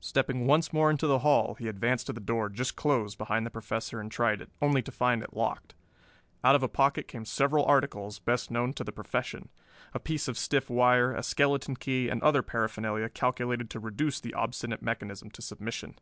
[0.00, 3.50] Stepping once more into the hall he advanced to the door just closed behind the
[3.52, 5.76] Professor and tried it, only to find it locked.
[6.42, 9.48] Out of a pocket came several articles best known to the "profession"
[9.94, 14.34] a piece of stiff wire, a skeleton key and other paraphernalia calculated to reduce the
[14.34, 15.94] obstinate mechanism to submission.